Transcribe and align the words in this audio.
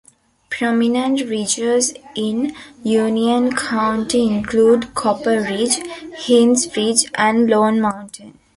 Prominent 0.49 1.21
ridges 1.29 1.93
in 2.15 2.55
Union 2.81 3.55
County 3.55 4.25
include 4.35 4.95
Copper 4.95 5.41
Ridge, 5.43 5.77
Hinds 6.25 6.75
Ridge 6.75 7.05
and 7.13 7.47
Lone 7.47 7.79
Mountain. 7.81 8.39